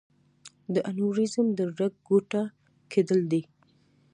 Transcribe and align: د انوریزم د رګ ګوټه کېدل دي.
د 0.73 0.75
انوریزم 0.91 1.47
د 1.57 1.59
رګ 1.77 1.93
ګوټه 2.07 2.43
کېدل 2.91 3.19
دي. 3.31 3.41